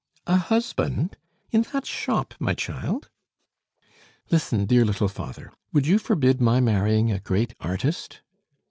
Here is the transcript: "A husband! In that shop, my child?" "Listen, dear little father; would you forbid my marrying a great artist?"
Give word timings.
"A 0.25 0.37
husband! 0.37 1.15
In 1.51 1.61
that 1.73 1.85
shop, 1.85 2.33
my 2.39 2.55
child?" 2.55 3.11
"Listen, 4.31 4.65
dear 4.65 4.83
little 4.83 5.07
father; 5.07 5.51
would 5.73 5.85
you 5.85 5.99
forbid 5.99 6.41
my 6.41 6.59
marrying 6.59 7.11
a 7.11 7.19
great 7.19 7.53
artist?" 7.59 8.23